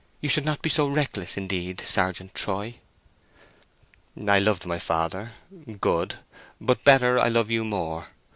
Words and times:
You 0.19 0.29
should 0.29 0.45
not 0.45 0.63
be 0.63 0.69
so 0.71 0.87
reckless, 0.87 1.37
indeed, 1.37 1.83
Sergeant 1.85 2.33
Troy!" 2.33 2.77
"I 4.27 4.39
loved 4.39 4.65
my 4.65 4.79
father: 4.79 5.33
good; 5.79 6.15
but 6.59 6.83
better, 6.83 7.19
I 7.19 7.27
love 7.27 7.51
you 7.51 7.63
more. 7.63 8.07